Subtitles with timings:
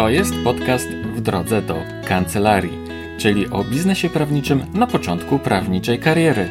[0.00, 1.76] To jest podcast w drodze do
[2.08, 2.78] kancelarii,
[3.18, 6.48] czyli o biznesie prawniczym na początku prawniczej kariery.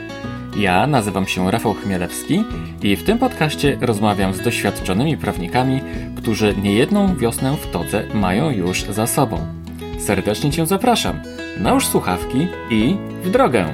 [0.58, 2.44] Ja nazywam się Rafał Chmielewski
[2.84, 5.82] i w tym podcaście rozmawiam z doświadczonymi prawnikami,
[6.18, 9.48] którzy niejedną wiosnę w todze mają już za sobą.
[10.00, 11.20] Serdecznie Cię zapraszam.
[11.60, 13.74] Nałóż słuchawki i w drogę!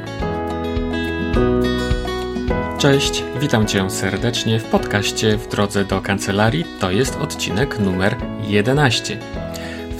[2.78, 6.66] Cześć, witam Cię serdecznie w podcaście w drodze do kancelarii.
[6.80, 8.16] To jest odcinek numer
[8.48, 9.18] 11.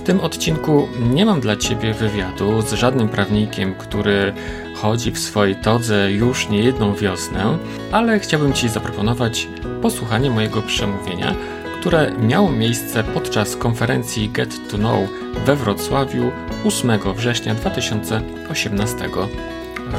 [0.06, 4.34] Tym odcinku nie mam dla Ciebie wywiadu z żadnym prawnikiem, który
[4.76, 7.58] chodzi w swojej todze już nie jedną wiosnę,
[7.92, 9.48] ale chciałbym Ci zaproponować
[9.82, 11.36] posłuchanie mojego przemówienia,
[11.80, 15.10] które miało miejsce podczas konferencji Get to Know
[15.46, 16.32] we Wrocławiu
[16.66, 19.10] 8 września 2018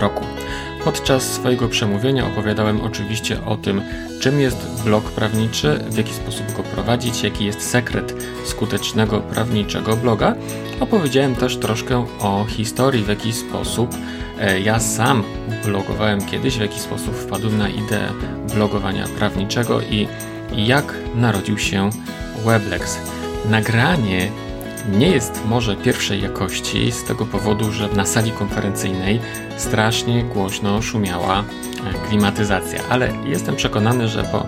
[0.01, 0.25] roku.
[0.87, 3.83] Podczas swojego przemówienia opowiadałem oczywiście o tym,
[4.21, 8.15] czym jest blog prawniczy, w jaki sposób go prowadzić, jaki jest sekret
[8.45, 10.35] skutecznego prawniczego bloga.
[10.81, 13.95] Opowiedziałem też troszkę o historii, w jaki sposób
[14.41, 15.25] e, ja sam
[15.65, 18.09] blogowałem kiedyś, w jaki sposób wpadłem na ideę
[18.55, 20.09] blogowania prawniczego i
[20.57, 21.91] jak narodził się
[22.45, 22.99] Weblex.
[23.51, 24.31] Nagranie
[24.91, 29.21] nie jest może pierwszej jakości z tego powodu, że na sali konferencyjnej
[29.57, 34.47] strasznie głośno szumiała e, klimatyzacja, ale jestem przekonany, że po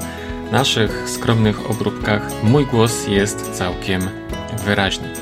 [0.53, 4.09] naszych skromnych obróbkach mój głos jest całkiem
[4.65, 5.13] wyraźny.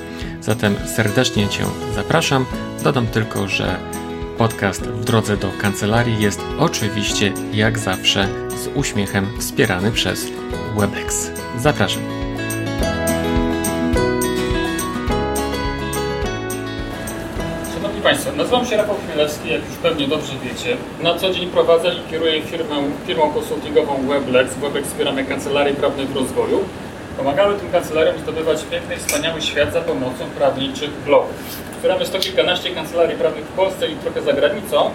[0.41, 1.64] Zatem serdecznie Cię
[1.95, 2.47] zapraszam.
[2.84, 3.78] Dodam tylko, że
[4.39, 10.27] podcast w drodze do kancelarii jest oczywiście jak zawsze z uśmiechem wspierany przez
[10.77, 11.30] Webex.
[11.58, 12.16] Zapraszam.
[18.07, 20.77] Państwa, nazywam się Rafał Chmielewski, jak już pewnie dobrze wiecie.
[21.03, 22.77] Na co dzień prowadzę i kieruję firmę,
[23.07, 24.55] firmą konsultingową Weblex.
[24.55, 26.61] Weblex wspieramy kancelarii prawnej w rozwoju.
[27.17, 31.35] Pomagamy tym kancelariom zdobywać piękny i wspaniały świat za pomocą prawniczych blogów.
[31.73, 34.91] Wspieramy sto kilkanaście kancelarii prawnych w Polsce i trochę za granicą.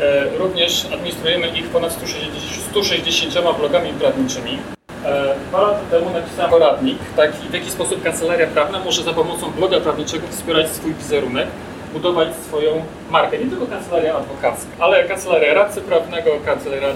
[0.00, 2.34] E, również administrujemy ich ponad 160,
[2.70, 4.58] 160 blogami prawniczymi.
[5.04, 9.50] E, dwa lata temu napisałem poradnik, taki, w jaki sposób kancelaria prawna może za pomocą
[9.50, 11.48] bloga prawniczego wspierać swój wizerunek
[11.92, 13.38] budować swoją markę.
[13.38, 16.94] Nie tylko kancelaria adwokacka, ale kancelaria radcy prawnego, kancelaria e,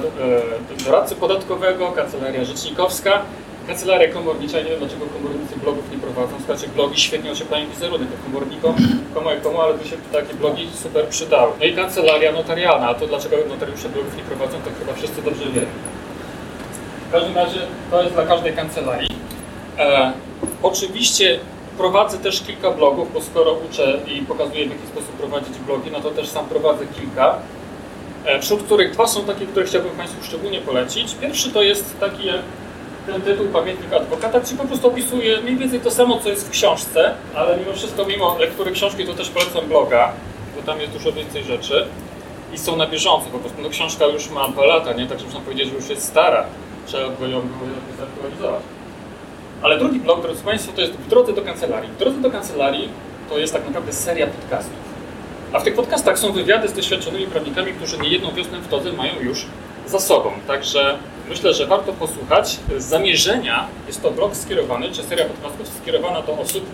[0.85, 3.23] doradcy podatkowego, kancelaria rzecznikowska,
[3.67, 4.59] kancelaria komornicza.
[4.59, 6.33] Nie wiem dlaczego komornicy blogów nie prowadzą.
[6.39, 8.77] Słuchajcie, blogi świetnie ocieplają wizerunek komornikom,
[9.15, 11.53] komu jak komu, ale by się takie blogi super przydały.
[11.61, 12.89] No i kancelaria notarialna.
[12.89, 15.67] A to dlaczego notariusze blogów nie prowadzą, to chyba wszyscy dobrze wiedzą.
[17.09, 19.09] W każdym razie to jest dla każdej kancelarii.
[19.79, 20.13] E,
[20.63, 21.39] oczywiście
[21.79, 26.01] Prowadzę też kilka blogów, bo skoro uczę i pokazuję w jaki sposób prowadzić blogi, no
[26.01, 27.39] to też sam prowadzę kilka.
[28.25, 31.15] E, wśród których dwa są takie, które chciałbym Państwu szczególnie polecić.
[31.15, 32.29] Pierwszy to jest taki
[33.07, 36.51] ten tytuł Pamiętnik Adwokata, gdzie po prostu opisuje mniej więcej to samo, co jest w
[36.51, 40.13] książce, ale mimo wszystko, mimo lektury książki, to też polecam bloga,
[40.57, 41.87] bo tam jest dużo więcej rzeczy
[42.55, 43.63] i są na bieżąco po prostu.
[43.63, 45.07] No książka już ma dwa lata, nie?
[45.07, 46.45] Także można powiedzieć, że już jest stara.
[46.87, 47.41] Trzeba by ją
[47.99, 48.76] zaktualizować.
[49.63, 51.91] Ale drugi blog, drodzy Państwo, to jest w drodze do kancelarii.
[51.91, 52.89] W drodze do kancelarii
[53.29, 54.87] to jest tak naprawdę seria podcastów.
[55.53, 58.93] A w tych podcastach są wywiady z doświadczonymi prawnikami, którzy nie jedną wiosnę w todze
[58.93, 59.47] mają już
[59.87, 60.31] za sobą.
[60.47, 62.59] Także myślę, że warto posłuchać.
[62.79, 66.65] Z zamierzenia jest to blog skierowany, czy seria podcastów skierowana do osób,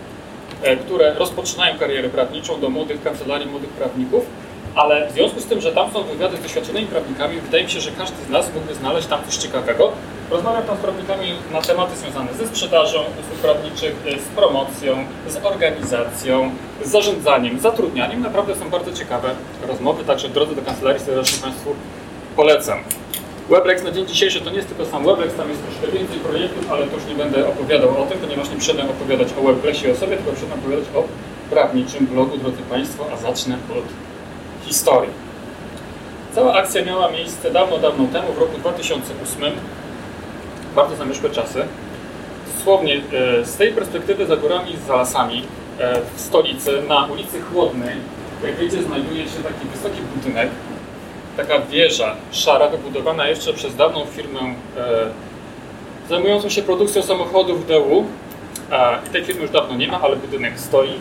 [0.63, 4.25] e, które rozpoczynają karierę prawniczą, do młodych kancelarii, młodych prawników,
[4.75, 7.81] ale w związku z tym, że tam są wywiady z doświadczonymi prawnikami, wydaje mi się,
[7.81, 9.91] że każdy z nas mógłby znaleźć tam coś ciekawego.
[10.31, 16.51] Rozmawiam tam z prawnikami na tematy związane ze sprzedażą usług prawniczych, z promocją, z organizacją,
[16.83, 18.21] z zarządzaniem, zatrudnianiem.
[18.21, 19.29] Naprawdę są bardzo ciekawe
[19.67, 21.75] rozmowy, także w drodze do kancelarii serdecznie Państwu
[22.35, 22.79] polecam.
[23.49, 26.71] Weblex na dzień dzisiejszy to nie jest tylko sam Weblex, tam jest troszkę więcej projektów,
[26.71, 29.95] ale to już nie będę opowiadał o tym, ponieważ nie przyszedłem opowiadać o Weblexie o
[29.95, 31.03] sobie, tylko przyszedłem opowiadać o
[31.49, 34.12] prawniczym blogu, drodzy Państwo, a zacznę od
[34.65, 35.09] historii.
[36.35, 39.53] Cała akcja miała miejsce dawno, dawno temu, w roku 2008.
[40.75, 41.63] Bardzo zamierzchłe czasy.
[42.57, 45.43] Dosłownie e, z tej perspektywy za górami, za lasami,
[45.79, 47.95] e, w stolicy, na ulicy Chłodnej,
[48.43, 50.49] jak wiecie, znajduje się taki wysoki budynek,
[51.37, 54.53] taka wieża szara, wybudowana jeszcze przez dawną firmę e,
[56.09, 58.05] zajmującą się produkcją samochodów DU.
[59.07, 60.93] I tej firmy już dawno nie ma, ale budynek stoi.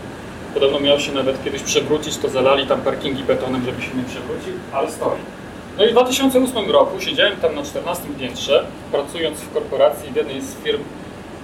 [0.54, 4.52] Podobno miał się nawet kiedyś przewrócić, to zalali tam parkingi betonem, żeby się nie przewrócił,
[4.72, 5.18] ale stoi.
[5.78, 10.40] No i w 2008 roku siedziałem tam na 14 piętrze, pracując w korporacji w jednej
[10.40, 10.82] z firm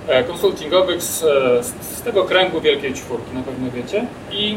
[0.08, 4.06] e, konsultingowych z, e, z, tego kręgu Wielkiej Czwórki, na pewno wiecie.
[4.30, 4.56] I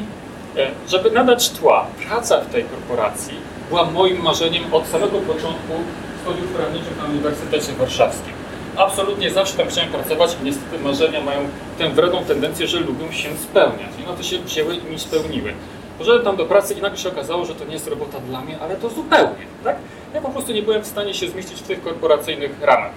[0.57, 3.33] e, żeby nadać tła, praca w tej korporacji
[3.69, 5.73] była moim marzeniem od samego początku
[6.21, 8.40] studiów prawniczych na Uniwersytecie Warszawskim.
[8.77, 11.39] Absolutnie zawsze tam chciałem pracować niestety marzenia mają
[11.77, 13.89] tę wredną tendencję, że lubią się spełniać.
[13.99, 15.53] I no to się wzięły i mi spełniły.
[15.97, 18.59] Poszedłem tam do pracy i nagle się okazało, że to nie jest robota dla mnie,
[18.59, 19.75] ale to zupełnie, tak?
[20.13, 22.91] Ja po prostu nie byłem w stanie się zmieścić w tych korporacyjnych ramach.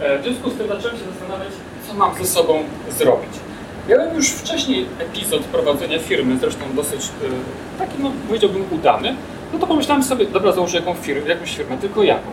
[0.00, 1.52] E, w związku z tym zacząłem się zastanawiać,
[1.88, 3.30] co mam ze sobą zrobić.
[3.88, 9.14] Miałem już wcześniej epizod prowadzenia firmy, zresztą dosyć e, taki, no powiedziałbym, udany.
[9.52, 12.30] No to pomyślałem sobie, dobra, założę jaką firmę, jakąś firmę, tylko jaką.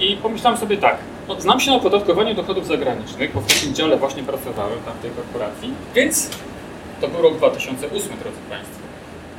[0.00, 0.96] I pomyślałem sobie tak,
[1.28, 5.02] no, znam się na opodatkowaniu dochodów zagranicznych, bo w takim dziale właśnie pracowałem tam w
[5.02, 6.30] tej korporacji, więc
[7.00, 8.78] to był rok 2008, drodzy Państwo.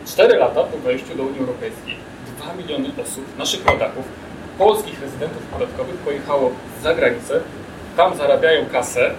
[0.08, 1.96] Cztery lata po wejściu do Unii Europejskiej
[2.38, 4.06] 2 miliony osób, naszych rodaków,
[4.58, 6.52] polskich rezydentów podatkowych pojechało
[6.84, 7.42] za granicę,
[7.98, 9.12] tam zarabiają kasę,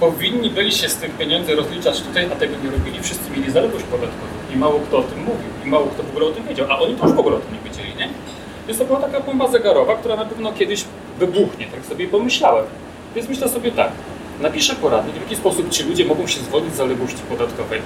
[0.00, 3.84] powinni byli się z tych pieniędzy rozliczać tutaj, a tego nie robili, wszyscy mieli zaległość
[3.84, 4.32] podatkową.
[4.54, 5.50] I mało kto o tym mówił.
[5.64, 7.54] I mało kto w ogóle o tym wiedział, a oni też w ogóle o tym
[7.54, 8.08] nie wiedzieli, nie?
[8.66, 10.84] Więc to była taka bomba zegarowa, która na pewno kiedyś
[11.18, 12.64] wybuchnie, tak sobie pomyślałem.
[13.14, 13.92] Więc myślę sobie tak,
[14.40, 17.80] napiszę poradnik, w jaki sposób ci ludzie mogą się zwolnić z zaległości podatkowej.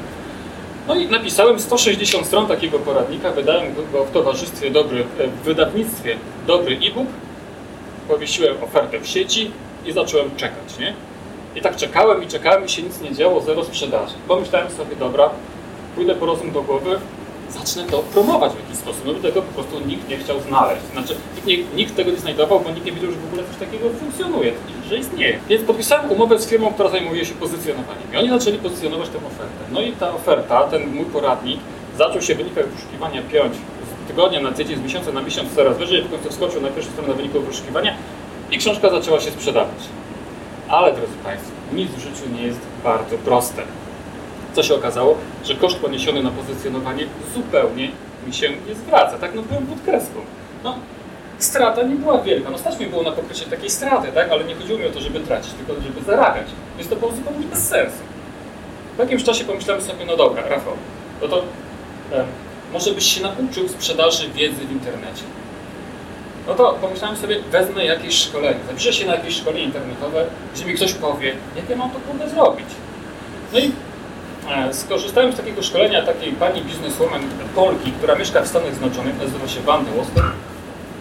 [0.88, 5.04] No i napisałem 160 stron takiego poradnika, wydałem go w towarzystwie dobry,
[5.42, 7.08] w wydawnictwie dobry e-book,
[8.08, 9.50] powiesiłem ofertę w sieci
[9.86, 10.94] i zacząłem czekać, nie?
[11.56, 14.14] I tak czekałem i czekałem i się nic nie działo, zero sprzedaży.
[14.28, 15.30] Pomyślałem sobie, dobra,
[15.94, 16.98] pójdę po rozum do głowy,
[17.52, 19.02] zacznę to promować w jakiś sposób.
[19.06, 20.82] No tego po prostu nikt nie chciał znaleźć.
[20.92, 21.14] Znaczy,
[21.46, 24.52] nikt, nikt tego nie znajdował, bo nikt nie wiedział, że w ogóle coś takiego funkcjonuje,
[24.88, 25.38] że istnieje.
[25.48, 28.02] Więc podpisałem umowę z firmą, która zajmuje się pozycjonowaniem.
[28.12, 29.62] I oni zaczęli pozycjonować tę ofertę.
[29.72, 31.60] No i ta oferta, ten mój poradnik,
[31.98, 35.78] zaczął się w wynikach wyszukiwania piąć z tygodnia na tydzień, z miesiąca na miesiąc coraz
[35.78, 37.94] wyżej, w końcu wskoczył na pierwszą stronę wyniku wyszukiwania
[38.50, 39.78] i książka zaczęła się sprzedawać.
[40.68, 43.62] Ale, drodzy Państwo, nic w życiu nie jest bardzo proste.
[44.52, 45.16] Co się okazało?
[45.44, 47.90] Że koszt poniesiony na pozycjonowanie zupełnie
[48.26, 49.18] mi się nie zwraca.
[49.18, 50.20] Tak, no byłem pod kreską.
[50.64, 50.76] No,
[51.38, 52.50] strata nie była wielka.
[52.50, 54.30] No stać mi było na pokrycie takiej straty, tak?
[54.30, 56.46] Ale nie chodziło mi o to, żeby tracić, tylko żeby zarabiać.
[56.78, 57.98] Więc to było zupełnie bez sensu.
[58.96, 60.72] Po jakimś czasie pomyślałem sobie, no dobra, Rafał,
[61.22, 61.42] no to
[62.12, 62.24] e,
[62.72, 65.22] może byś się nauczył sprzedaży wiedzy w internecie.
[66.46, 70.74] No to pomyślałem sobie, wezmę jakieś szkolenie, zapiszę się na jakieś szkolenie internetowe, gdzie mi
[70.74, 72.66] ktoś powie, jak ja mam to kurde zrobić.
[73.52, 73.72] No i
[74.72, 77.20] skorzystałem z takiego szkolenia takiej pani bizneswoman
[77.54, 80.24] Polki, która mieszka w Stanach Zjednoczonych, nazywa się Wanda Woster.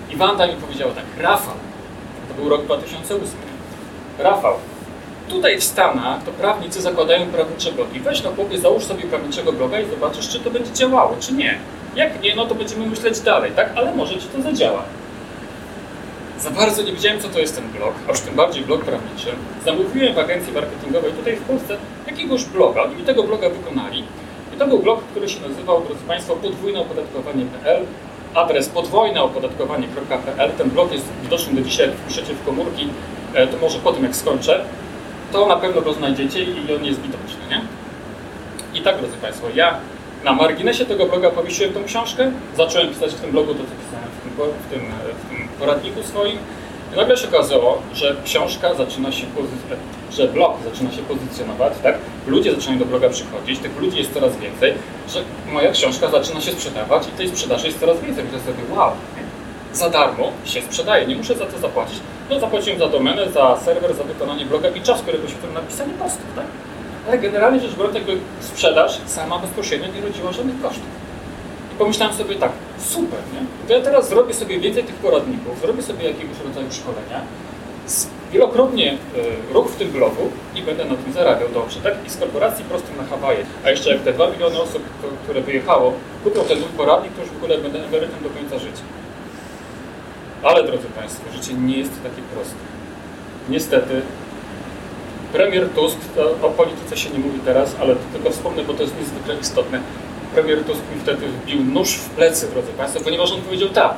[0.09, 1.55] I Wanda mi powiedziała tak, Rafał,
[2.27, 3.27] to był rok 2008,
[4.19, 4.53] Rafał,
[5.29, 7.99] tutaj w Stanach to prawnicy zakładają prawnicze blogi.
[7.99, 11.57] Weź no chłopie, załóż sobie prawniczego bloga i zobaczysz, czy to będzie działało, czy nie.
[11.95, 13.69] Jak nie, no to będziemy myśleć dalej, tak?
[13.75, 14.83] Ale może ci to zadziała.
[16.41, 19.29] Za bardzo nie wiedziałem, co to jest ten blog, a już tym bardziej blog prawniczy.
[19.65, 21.77] Zamówiłem w agencji marketingowej tutaj w Polsce
[22.07, 22.88] jakiegoś bloga.
[22.88, 24.03] Mi tego bloga wykonali.
[24.55, 27.85] I to był blog, który się nazywał, drodzy Państwo, podwójneopodatkowanie.pl.
[28.33, 30.51] Adres podwójneopodatkowanie.pl.
[30.57, 32.88] Ten blog jest widoczny do dzisiaj, wpiszecie w komórki,
[33.33, 34.65] e, to może po tym jak skończę,
[35.31, 37.61] to na pewno go znajdziecie i on jest widoczny, nie?
[38.73, 39.79] I tak, drodzy Państwo, ja
[40.23, 44.09] na marginesie tego bloga powiesiłem tą książkę, zacząłem pisać w tym blogu to, co pisałem
[44.19, 44.81] w tym, w tym,
[45.25, 46.38] w tym poradniku swoim.
[46.96, 49.25] Nagle się okazało, że książka zaczyna się
[50.12, 51.96] że blog zaczyna się pozycjonować, tak?
[52.28, 54.74] Ludzie zaczynają do bloga przychodzić, tych ludzi jest coraz więcej,
[55.10, 58.24] że moja książka zaczyna się sprzedawać i tej sprzedaży jest coraz więcej.
[58.24, 58.92] Myślę sobie, wow,
[59.74, 62.00] za darmo się sprzedaje, nie muszę za to zapłacić.
[62.30, 65.94] No zapłaciłem za domenę, za serwer, za wykonanie bloga i czas, który poświęciłem na pisanie
[65.94, 66.46] postów, tak?
[67.08, 71.11] Ale generalnie rzecz biorąc, jakby sprzedaż sama bezpośrednio nie rodziła żadnych kosztów.
[71.81, 73.67] Pomyślałem sobie tak, super, nie?
[73.67, 77.21] To ja teraz zrobię sobie więcej tych poradników, zrobię sobie jakiegoś rodzaju szkolenia,
[78.31, 81.93] wielokrotnie y, ruch w tym blogu i będę na tym zarabiał dobrze, tak?
[82.07, 83.45] I z korporacji prostym na Hawaje.
[83.65, 84.83] A jeszcze jak te 2 miliony osób,
[85.23, 88.83] które wyjechało, kupią ten mój poradnik, to już w ogóle będę emerytem do końca życia.
[90.43, 92.55] Ale drodzy Państwo, życie nie jest takie proste.
[93.50, 94.01] Niestety,
[95.33, 95.97] premier Tusk,
[96.41, 99.81] o polityce się nie mówi teraz, ale tylko wspomnę, bo to jest niezwykle istotne
[100.33, 103.93] premier Tusk mi wtedy wbił nóż w plecy, drodzy Państwo, ponieważ on powiedział tak.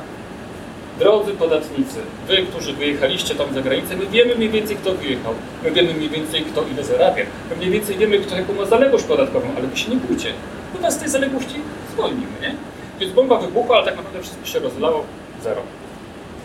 [0.98, 1.98] Drodzy podatnicy,
[2.28, 5.34] wy, którzy wyjechaliście tam za granicę, my wiemy mniej więcej, kto wyjechał.
[5.62, 7.24] My wiemy mniej więcej, kto ile zarabia.
[7.50, 10.32] My mniej więcej wiemy, kto jaką ma zaległość podatkową, ale wy się nie bójcie.
[10.74, 11.54] My was z tej zaległości
[11.92, 12.54] zwolnimy, nie?
[13.00, 15.04] Więc bomba wybuchła, ale tak naprawdę wszystko się rozlało.
[15.42, 15.62] Zero.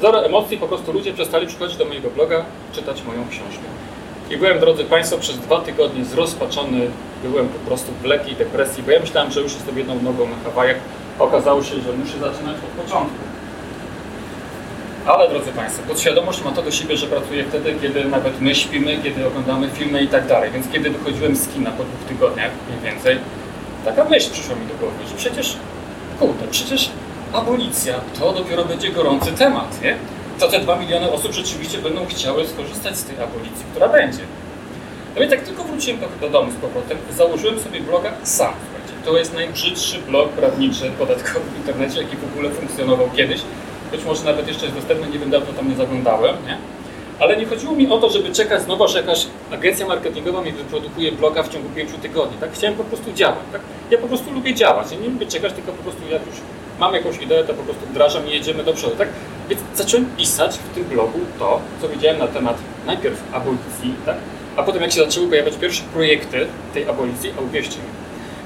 [0.01, 3.63] Zero emocji, po prostu ludzie przestali przychodzić do mojego bloga, czytać moją książkę.
[4.29, 6.87] I byłem, drodzy Państwo, przez dwa tygodnie zrozpaczony,
[7.23, 10.35] byłem po prostu w lekkiej depresji, bo ja myślałem, że już jestem jedną nogą na
[10.43, 10.77] Hawajach.
[11.19, 13.19] Okazało się, że muszę zaczynać od początku.
[15.05, 18.97] Ale, drodzy Państwo, podświadomość ma to do siebie, że pracuję wtedy, kiedy nawet my śpimy,
[19.03, 20.51] kiedy oglądamy filmy i tak dalej.
[20.51, 23.17] Więc kiedy wychodziłem z kina po dwóch tygodniach, mniej więcej,
[23.85, 25.57] taka myśl przyszła mi do głowy, że przecież,
[26.19, 26.89] kurde, przecież
[27.33, 29.95] abolicja to dopiero będzie gorący temat, nie?
[30.39, 34.23] To te 2 miliony osób rzeczywiście będą chciały skorzystać z tej abolicji, która będzie.
[35.15, 38.53] No więc jak tylko wróciłem do, do domu z powrotem, założyłem sobie bloga sam.
[39.05, 43.41] To jest najbrzydszy blog prawniczy podatkowy w internecie, jaki w ogóle funkcjonował kiedyś.
[43.91, 46.57] Być może nawet jeszcze jest dostępny, nie wiem, dawno tam nie zaglądałem, nie?
[47.19, 51.11] Ale nie chodziło mi o to, żeby czekać znowu, że jakaś agencja marketingowa mi wyprodukuje
[51.11, 52.37] bloga w ciągu pięciu tygodni.
[52.37, 52.53] Tak?
[52.53, 53.39] Chciałem po prostu działać.
[53.51, 53.61] Tak?
[53.91, 54.91] Ja po prostu lubię działać.
[54.91, 56.35] Ja nie lubię czekać, tylko po prostu jak już
[56.79, 58.95] mam jakąś ideę, to po prostu wdrażam i jedziemy do przodu.
[58.95, 59.07] Tak?
[59.49, 64.17] Więc zacząłem pisać w tym blogu to, co wiedziałem na temat najpierw abolicji, tak?
[64.55, 67.89] a potem jak się zaczęły pojawiać pierwsze projekty tej abolicji, a uwierzcie mi,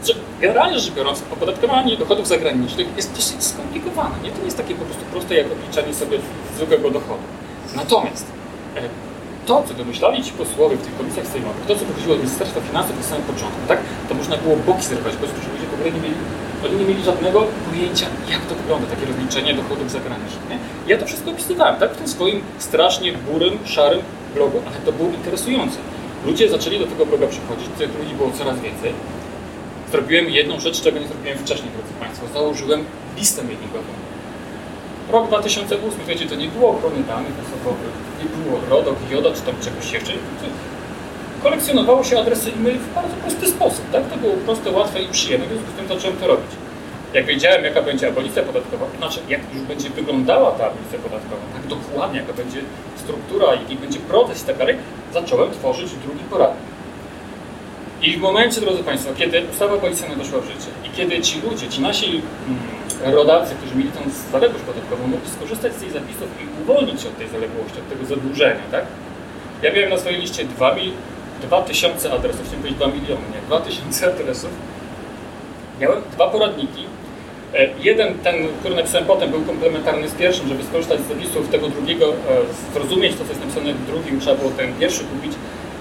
[0.08, 4.16] że generalnie rzecz biorąc, opodatkowanie dochodów zagranicznych jest dosyć skomplikowane.
[4.24, 4.32] Nie?
[4.32, 6.20] To nie jest takie po prostu proste jak obliczanie sobie
[6.56, 7.24] zwykłego dochodu.
[7.76, 8.26] Natomiast
[8.76, 8.82] e,
[9.46, 12.98] to, co wymyślali ci posłowie w tych komisjach sejmowych, to, co wychodziło od Ministerstwa Finansów
[12.98, 13.80] na samym początku, tak,
[14.10, 16.16] to można było boki zerwać, bo ludzie w ogóle nie mieli,
[16.66, 20.50] oni nie mieli żadnego pojęcia, jak to wygląda, takie rozliczenie dochodów zagranicznych.
[20.50, 20.58] Nie?
[20.88, 24.02] Ja to wszystko opisywałem, tak, w tym swoim strasznie burym, szarym
[24.36, 25.78] blogu, ale to było interesujące.
[26.26, 28.94] Ludzie zaczęli do tego bloga przychodzić, tych ludzi było coraz więcej.
[29.92, 32.26] Zrobiłem jedną rzecz, czego nie zrobiłem wcześniej, drodzy Państwo.
[32.34, 32.86] Założyłem
[33.18, 33.94] listę mailingową.
[35.12, 39.56] Rok 2008, wiecie, to nie było ochrony danych osobowych, nie było RODOK, JODO czy tam
[39.62, 40.14] czegoś jeszcze.
[41.44, 44.04] Kolekcjonowało się adresy e-mail w bardzo prosty sposób, tak?
[44.10, 46.52] To było proste, łatwe i przyjemne, w związku z tym zacząłem to robić.
[47.14, 51.68] Jak wiedziałem, jaka będzie abolicja podatkowa, znaczy jak już będzie wyglądała ta abolicja podatkowa, tak
[51.68, 52.60] dokładnie, jaka będzie
[52.96, 54.76] struktura, jaki będzie proces i tak dalej,
[55.14, 56.64] zacząłem tworzyć drugi poradnik.
[58.02, 61.70] I w momencie, drodzy Państwo, kiedy ustawa abolicyjna doszła w życie i kiedy ci ludzie,
[61.70, 64.00] ci nasi mm, rodacy, którzy mieli tą
[64.32, 68.06] zaległość podatkową, mogli skorzystać z tych zapisów i uwolnić się od tej zaległości, od tego
[68.06, 68.86] zadłużenia, tak?
[69.62, 70.76] Ja miałem na swojej liście 2,
[71.42, 74.50] 2000 adresów, chciałem powiedzieć 2 miliony, nie, 2000 adresów.
[75.80, 76.86] Miałem dwa poradniki.
[77.54, 81.68] E, jeden, ten, który napisałem potem, był komplementarny z pierwszym, żeby skorzystać z zapisów tego
[81.70, 82.14] drugiego, e,
[82.74, 85.34] zrozumieć to, co jest napisane w drugim, trzeba było ten pierwszy kupić.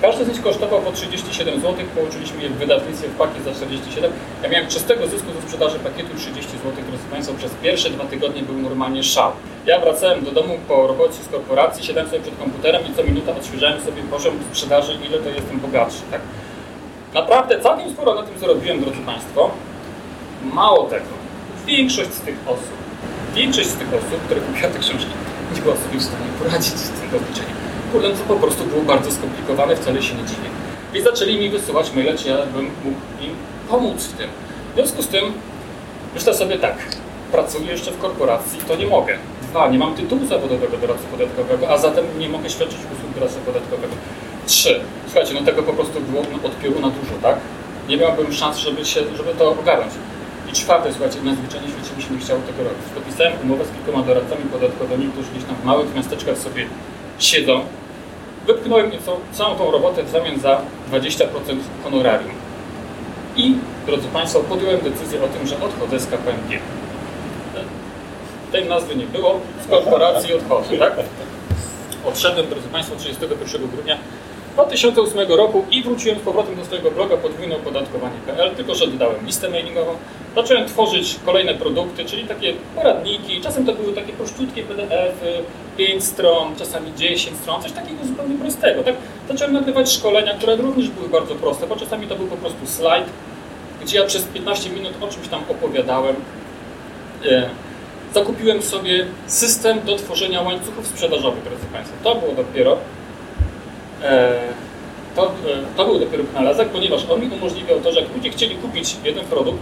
[0.03, 4.13] Każdy z nich kosztował po 37 zł, połączyliśmy je w wydawnictwie w pakiet za 47.
[4.43, 8.43] Ja miałem czystego zysku ze sprzedaży pakietu 30 zł, drodzy Państwo, przez pierwsze dwa tygodnie
[8.43, 9.33] był normalnie szał.
[9.67, 13.37] Ja wracałem do domu po robocie z korporacji, siadałem sobie przed komputerem i co minuta
[13.37, 16.03] odświeżałem sobie poziom sprzedaży, ile to jestem bogatszy.
[16.11, 16.21] Tak?
[17.15, 19.51] Naprawdę całkiem sporo na tym zarobiłem, drodzy Państwo.
[20.53, 21.13] Mało tego,
[21.67, 22.77] większość z tych osób,
[23.35, 25.13] większość z tych osób, które kupiła te książki,
[25.55, 27.62] nie była sobie w stanie poradzić z tym rozliczeniem.
[27.93, 30.49] To po prostu było bardzo skomplikowane, wcale się nie dziwię.
[30.95, 33.35] I zaczęli mi wysyłać maile, czy ja bym mógł im
[33.69, 34.29] pomóc w tym.
[34.73, 35.25] W związku z tym
[36.15, 36.77] myślę sobie tak,
[37.33, 39.19] pracuję jeszcze w korporacji, to nie mogę.
[39.43, 43.95] Dwa, nie mam tytułu zawodowego doradcy podatkowego, a zatem nie mogę świadczyć usług doradcy podatkowego.
[44.47, 47.37] Trzy, słuchajcie, no tego po prostu było od pióru na dużo, tak?
[47.89, 49.93] Nie miałbym szans, żeby, się, żeby to ogarnąć.
[50.51, 52.85] I czwarte, słuchajcie, na zwyczajnie świecie mi chciało tego robić.
[52.95, 56.67] Podpisałem umowę z kilkoma doradcami podatkowymi, którzy gdzieś tam w małych miasteczkach sobie
[57.19, 57.65] siedzą.
[58.47, 58.91] Wypchnąłem
[59.33, 60.61] całą tą robotę w zamian za
[60.93, 61.27] 20%
[61.85, 62.33] honorarium.
[63.37, 63.55] I,
[63.87, 66.59] drodzy Państwo, podjąłem decyzję o tym, że odchodzę z KPMG.
[68.53, 70.93] Tej nazwy nie było, z korporacji odchodzę, tak?
[72.05, 73.99] Odszedłem, drodzy Państwo, 31 grudnia
[74.55, 79.93] 2008 roku i wróciłem z powrotem do swojego bloga podwójneopodatkowanie.pl, tylko że dodałem listę mailingową.
[80.35, 83.41] Zacząłem tworzyć kolejne produkty, czyli takie poradniki.
[83.41, 85.43] Czasem to były takie prościutkie PDF-y,
[85.77, 88.83] 5 stron, czasami 10 stron, coś takiego zupełnie prostego.
[88.83, 88.95] Tak?
[89.29, 93.07] Zacząłem nagrywać szkolenia, które również były bardzo proste, bo czasami to był po prostu slajd,
[93.83, 96.17] gdzie ja przez 15 minut o czymś tam opowiadałem.
[97.31, 97.49] E,
[98.15, 101.97] zakupiłem sobie system do tworzenia łańcuchów sprzedażowych, drodzy Państwo.
[102.03, 102.77] To było dopiero
[105.17, 105.31] to, e,
[105.77, 109.25] to był dopiero wynalazek, ponieważ on mi umożliwiał to, że jak ludzie chcieli kupić jeden
[109.25, 109.59] produkt,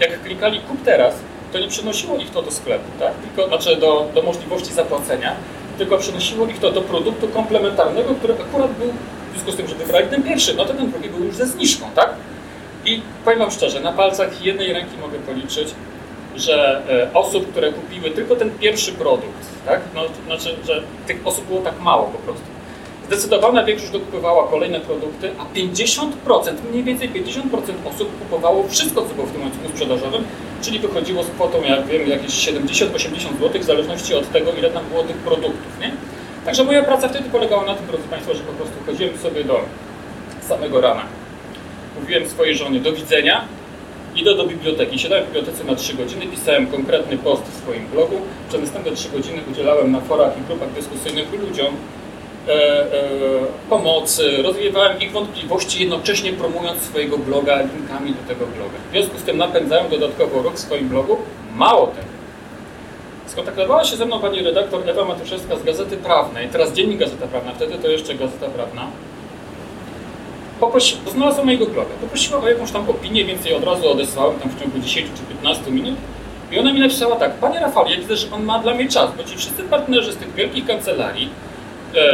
[0.00, 1.14] jak klikali kup teraz,
[1.52, 3.12] to nie przenosiło ich to do sklepu, tak?
[3.14, 5.36] tylko, znaczy do, do możliwości zapłacenia,
[5.78, 9.74] tylko przenosiło ich to do produktu komplementarnego, który akurat był, w związku z tym, że
[9.74, 12.10] wybrali ten pierwszy, no to ten drugi był już ze zniżką, tak?
[12.84, 15.68] I powiem Wam szczerze, na palcach jednej ręki mogę policzyć,
[16.36, 19.80] że e, osób, które kupiły tylko ten pierwszy produkt, tak?
[19.94, 22.53] No, znaczy, że tych osób było tak mało po prostu.
[23.06, 27.34] Zdecydowana większość dokupywała kolejne produkty, a 50%, mniej więcej 50%
[27.94, 30.24] osób kupowało wszystko, co było w tym łańcuchu sprzedażowym,
[30.62, 34.84] czyli wychodziło z kwotą, jak wiem, jakieś 70-80 zł, w zależności od tego, ile tam
[34.90, 35.80] było tych produktów.
[35.80, 35.92] Nie?
[36.44, 39.60] Także moja praca wtedy polegała na tym, drodzy Państwo, że po prostu chodziłem sobie do
[40.48, 41.02] samego rana.
[42.00, 43.44] Mówiłem swojej żonie do widzenia,
[44.16, 44.98] idę do biblioteki.
[44.98, 48.16] Siadałem w bibliotece na 3 godziny, pisałem konkretny post w swoim blogu.
[48.48, 51.76] Przez następne 3 godziny udzielałem na forach i grupach dyskusyjnych ludziom,
[53.70, 58.74] pomocy, rozwiewałem ich wątpliwości, jednocześnie promując swojego bloga linkami do tego bloga.
[58.88, 61.16] W związku z tym napędzałem dodatkowo ruch w swoim blogu.
[61.56, 62.14] Mało tego,
[63.26, 67.52] Skontaktowała się ze mną pani redaktor Ewa Matuszewska z Gazety Prawnej, teraz Dziennik Gazeta Prawna,
[67.54, 68.86] wtedy to jeszcze Gazeta Prawna.
[70.60, 74.50] Poprosi, znalazła mojego bloga, poprosiła o jakąś tam opinię, więc jej od razu odesłałem tam
[74.50, 75.94] w ciągu 10 czy 15 minut.
[76.52, 79.10] I ona mi napisała tak, panie Rafał, ja widzę, że on ma dla mnie czas,
[79.16, 81.53] bo ci wszyscy partnerzy z tych wielkich kancelarii, e,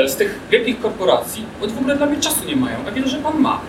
[0.07, 3.19] z tych wielkich korporacji, oni w ogóle dla mnie czasu nie mają, a widzę, że
[3.19, 3.61] pan ma.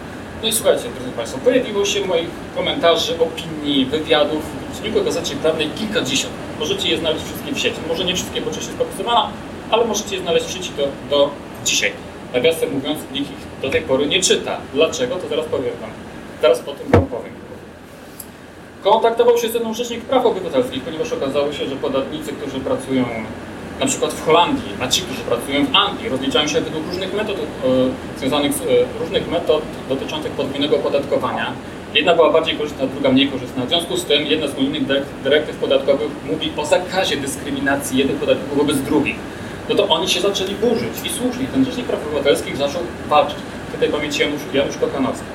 [0.42, 5.70] No i słuchajcie, drodzy Państwo, pojawiło się moich komentarzy, opinii, wywiadów w Dzienniku Gazecie Prawnej
[5.70, 6.34] kilkadziesiąt.
[6.60, 7.78] Możecie je znaleźć wszystkie w sieci.
[7.88, 9.30] Może nie wszystkie, bo część jest podpisywana,
[9.72, 11.30] ale możecie je znaleźć w sieci do, do
[11.66, 11.92] dzisiaj.
[12.34, 14.58] Nawiasem mówiąc, nikt ich do tej pory nie czyta.
[14.74, 15.16] Dlaczego?
[15.16, 15.90] To zaraz powiem Wam.
[16.42, 17.34] Zaraz po tym Wam powiem.
[18.84, 23.06] Kontaktował się ze mną Rzecznik Praw Obywatelskich, ponieważ okazało się, że podatnicy, którzy pracują
[23.82, 27.38] na przykład w Holandii, a ci, którzy pracują w Anglii, rozliczają się według różnych metod
[27.38, 28.66] e, związanych z e,
[29.00, 31.54] różnych metod dotyczących podwójnego opodatkowania.
[31.94, 33.66] Jedna była bardziej korzystna, druga mniej korzystna.
[33.66, 34.84] W związku z tym jedna z unijnych
[35.24, 39.16] dyrektyw podatkowych mówi o zakazie dyskryminacji jednych podatników wobec drugich.
[39.70, 41.46] No to oni się zaczęli burzyć i słusznie.
[41.54, 43.38] Ten Rzecznik Praw Obywatelskich zaczął walczyć.
[43.72, 45.26] Tutaj pamięci Janusz, Janusz Kokanowski.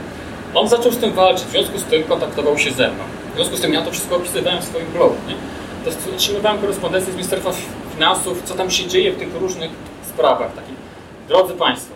[0.55, 3.05] On zaczął z tym walczyć, w związku z tym kontaktował się ze mną.
[3.33, 5.15] W związku z tym ja to wszystko opisywałem w swoim blogu.
[5.29, 5.35] Nie?
[5.85, 7.53] To otrzymywałem korespondencję z Ministerstwa
[7.97, 9.71] Finansów, co tam się dzieje w tych różnych
[10.09, 10.55] sprawach.
[10.55, 10.75] Takich.
[11.29, 11.95] Drodzy Państwo,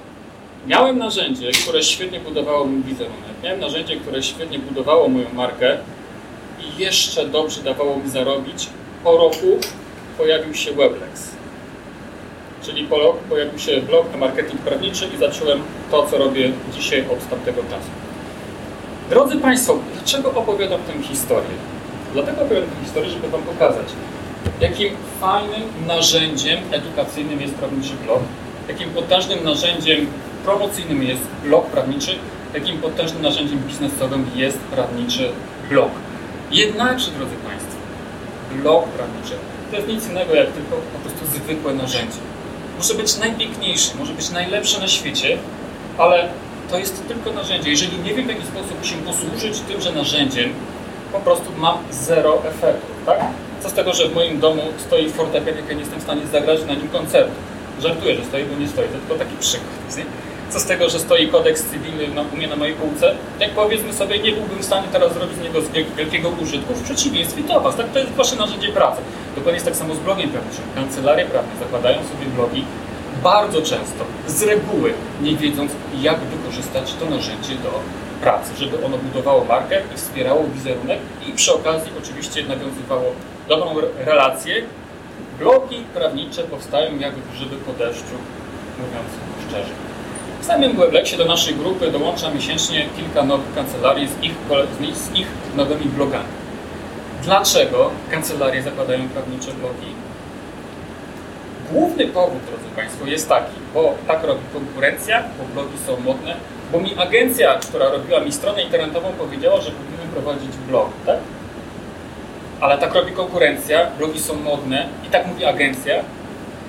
[0.67, 3.31] miałem narzędzie, które świetnie budowało mój wizerunek.
[3.45, 5.79] Miałem narzędzie, które świetnie budowało moją markę
[6.61, 8.67] i jeszcze dobrze dawało mi zarobić.
[9.05, 9.47] Po roku
[10.19, 11.31] pojawił się Weblex.
[12.63, 17.01] Czyli po roku pojawił się blog na marketing prawniczy i zacząłem to, co robię dzisiaj
[17.01, 17.91] od tamtego czasu.
[19.11, 21.57] Drodzy Państwo, dlaczego opowiadam tę historię?
[22.13, 23.87] Dlatego opowiadam tę historię, żeby Wam pokazać,
[24.61, 28.21] jakim fajnym narzędziem edukacyjnym jest prawniczy blog,
[28.69, 30.07] jakim potężnym narzędziem
[30.45, 32.19] promocyjnym jest blog prawniczy,
[32.55, 35.33] jakim potężnym narzędziem biznesowym jest prawniczy
[35.69, 35.91] blog.
[36.51, 37.77] Jednakże, drodzy Państwo,
[38.53, 39.35] blog prawniczy
[39.71, 42.19] to jest nic innego jak tylko po prostu zwykłe narzędzie.
[42.79, 45.39] Może być najpiękniejszy, może być najlepsze na świecie,
[45.99, 46.29] ale
[46.71, 47.71] to jest tylko narzędzie.
[47.71, 50.53] Jeżeli nie wiem, w jaki sposób się posłużyć tymże narzędziem,
[51.13, 53.21] po prostu mam zero efektów, tak?
[53.63, 56.27] Co z tego, że w moim domu stoi fortepian, jak ja nie jestem w stanie
[56.27, 57.33] zagrać na nim koncertu.
[57.81, 58.85] Żartuję, że stoi, bo nie stoi.
[58.85, 59.97] To tylko taki przykład.
[59.97, 60.05] Nie?
[60.51, 63.15] Co z tego, że stoi kodeks cywilny na, u mnie na mojej półce?
[63.41, 65.59] Jak powiedzmy sobie, nie byłbym w stanie teraz zrobić z niego
[65.97, 67.77] wielkiego użytku, w przeciwieństwie do Was.
[67.77, 67.93] Tak?
[67.93, 69.01] To jest Wasze narzędzie pracy.
[69.37, 70.65] Dokładnie jest tak samo z blogiem prawniczym.
[70.75, 72.65] Kancelarie prawne zakładają sobie blogi
[73.23, 77.81] bardzo często, z reguły, nie wiedząc, jak wykorzystać to narzędzie do
[78.23, 83.13] pracy, żeby ono budowało markę i wspierało wizerunek i przy okazji oczywiście nawiązywało
[83.51, 84.55] dobrą relację.
[85.39, 88.17] Blogi prawnicze powstają jak grzyby po deszczu,
[88.79, 89.11] mówiąc
[89.49, 89.75] szczerze.
[90.41, 94.35] W samym Weblexie do naszej grupy dołącza miesięcznie kilka nowych kancelarii z ich,
[94.95, 96.29] z ich nowymi blogami.
[97.23, 99.93] Dlaczego kancelarie zakładają prawnicze blogi?
[101.73, 106.37] Główny powód, drodzy Państwo, jest taki, bo tak robi konkurencja, bo blogi są modne,
[106.73, 111.19] bo mi agencja, która robiła mi stronę internetową, powiedziała, że powinienem prowadzić blog, tak?
[112.61, 115.95] Ale tak robi konkurencja, blogi są modne i tak mówi agencja,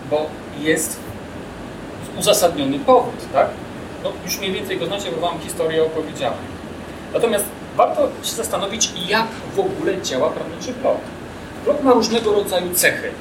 [0.10, 0.26] bo
[0.60, 1.00] jest
[2.20, 3.48] uzasadniony powód, tak?
[4.04, 6.38] No już mniej więcej go znacie, bo Wam historię opowiedziałem.
[7.14, 7.46] Natomiast
[7.78, 10.98] warto się zastanowić, jak w ogóle działa prawniczy blog.
[11.64, 13.12] Blog ma różnego rodzaju cechy,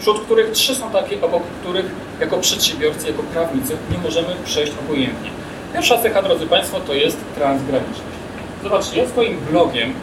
[0.00, 1.86] wśród których trzy są takie, obok których
[2.20, 5.30] jako przedsiębiorcy, jako prawnicy nie możemy przejść obojętnie.
[5.72, 8.14] Pierwsza cecha, drodzy Państwo, to jest transgraniczność.
[8.62, 9.94] Zobaczcie, ja swoim blogiem,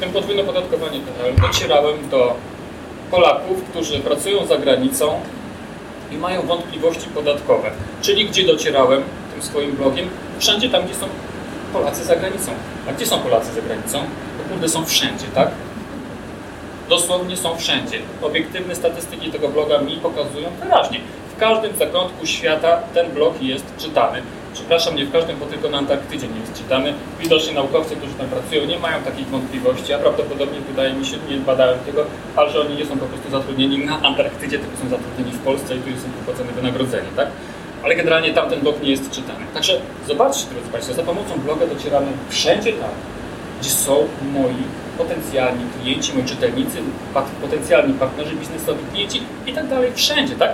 [0.00, 2.34] tym podwójne opodatkowanie.pl, docierałem do
[3.10, 5.20] Polaków, którzy pracują za granicą
[6.12, 7.70] i mają wątpliwości podatkowe.
[8.02, 10.08] Czyli gdzie docierałem tym swoim blogiem?
[10.38, 11.06] Wszędzie tam, gdzie są
[11.72, 12.52] Polacy za granicą.
[12.88, 13.98] A gdzie są Polacy za granicą?
[14.38, 15.50] Bo kurde są wszędzie, tak?
[16.88, 17.98] Dosłownie są wszędzie.
[18.22, 21.00] Obiektywne statystyki tego bloga mi pokazują wyraźnie.
[21.36, 24.22] W każdym zakątku świata ten blog jest czytany.
[24.58, 26.94] Przepraszam, nie w każdym, bo tylko na Antarktydzie nie jest czytany.
[27.20, 31.36] Widocznie naukowcy, którzy tam pracują, nie mają takich wątpliwości, a prawdopodobnie wydaje mi się, nie
[31.36, 32.04] badałem tego,
[32.36, 35.76] ale że oni nie są po prostu zatrudnieni na Antarktydzie, tylko są zatrudnieni w Polsce
[35.76, 37.28] i tu są wypłacone wynagrodzenie, tak?
[37.84, 39.44] Ale generalnie tamten blog nie jest czytany.
[39.54, 42.90] Także zobaczcie, drodzy Państwo, za pomocą bloga docieramy wszędzie tam,
[43.60, 44.62] gdzie są moi
[44.98, 46.78] potencjalni klienci, moi czytelnicy,
[47.42, 50.50] potencjalni partnerzy biznesowi, klienci i tak dalej, wszędzie, tak?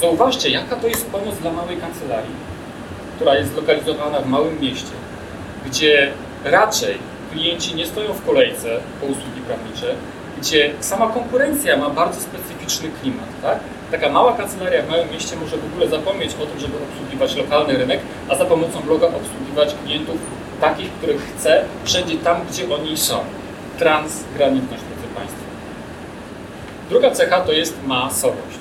[0.00, 2.34] Zauważcie, jaka to jest pomoc dla małej kancelarii,
[3.16, 4.92] która jest zlokalizowana w małym mieście,
[5.66, 6.12] gdzie
[6.44, 6.98] raczej
[7.32, 8.68] klienci nie stoją w kolejce
[9.00, 9.94] po usługi prawnicze,
[10.40, 13.28] gdzie sama konkurencja ma bardzo specyficzny klimat.
[13.42, 13.58] Tak?
[13.90, 17.78] Taka mała kancelaria w małym mieście może w ogóle zapomnieć o tym, żeby obsługiwać lokalny
[17.78, 20.16] rynek, a za pomocą bloga obsługiwać klientów
[20.60, 23.18] takich, których chce, wszędzie tam, gdzie oni są.
[23.78, 25.40] Transgraniczność, drodzy Państwo.
[26.90, 28.58] Druga cecha to jest masowość.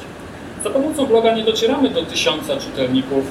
[0.63, 3.25] Za pomocą bloga nie docieramy do tysiąca czytelników,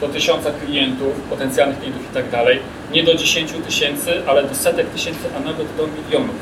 [0.00, 2.58] do tysiąca klientów, potencjalnych klientów i tak dalej.
[2.92, 6.36] Nie do 10 tysięcy, ale do setek tysięcy, a nawet do milionów.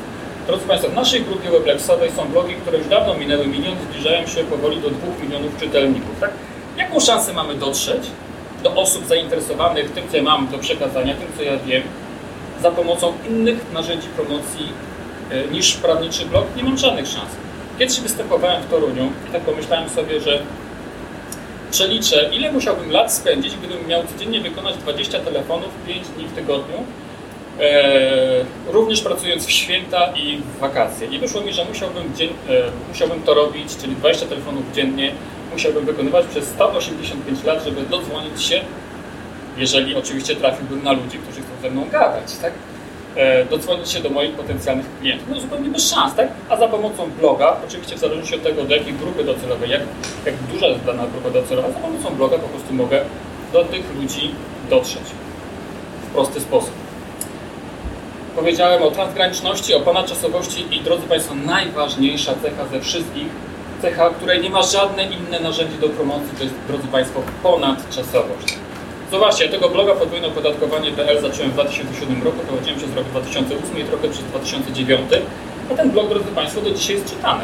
[0.47, 4.43] Drodzy Państwo, w naszej grupie weblexowej są blogi, które już dawno minęły milion, zbliżają się
[4.43, 6.19] powoli do 2 milionów czytelników.
[6.19, 6.31] Tak?
[6.77, 8.03] Jaką szansę mamy dotrzeć
[8.63, 11.83] do osób zainteresowanych tym, co ja mam do przekazania, tym, co ja wiem,
[12.61, 14.69] za pomocą innych narzędzi promocji
[15.31, 16.45] e, niż prawniczy blog?
[16.55, 17.29] Nie mam żadnych szans.
[17.79, 20.41] Kiedyś występowałem w Toruniu i tak pomyślałem sobie, że
[21.73, 26.77] przeliczę, ile musiałbym lat spędzić, gdybym miał codziennie wykonać 20 telefonów 5 dni w tygodniu,
[27.59, 31.07] e, również pracując w święta i w wakacje.
[31.07, 32.53] I wyszło mi, że musiałbym, dzień, e,
[32.89, 35.11] musiałbym to robić, czyli 20 telefonów dziennie,
[35.53, 38.61] musiałbym wykonywać przez 185 lat, żeby dodzwonić się,
[39.57, 42.53] jeżeli oczywiście trafiłbym na ludzi, którzy chcą ze mną gadać, tak?
[43.15, 45.27] E, dodzwonić się do moich potencjalnych klientów.
[45.29, 46.27] No zupełnie bez szans, tak?
[46.49, 49.81] A za pomocą bloga, oczywiście w zależności od tego, do jakiej grupy docelowej, jak,
[50.25, 53.01] jak duża jest dana grupa docelowa, za pomocą bloga po prostu mogę
[53.53, 54.31] do tych ludzi
[54.69, 55.03] dotrzeć
[56.09, 56.71] w prosty sposób.
[58.35, 63.27] Powiedziałem o transgraniczności, o ponadczasowości i drodzy Państwo, najważniejsza cecha ze wszystkich,
[63.81, 68.62] cecha, której nie ma żadne inne narzędzie do promocji, to jest, drodzy Państwo, ponadczasowość.
[69.13, 73.83] Zobaczcie, ja tego bloga podwójne opodatkowanie.pl zacząłem w 2007 roku, prowadziłem przez rok 2008 i
[73.83, 75.01] trochę przez 2009,
[75.71, 77.43] a ten blog, drodzy Państwo, do dzisiaj jest czytany.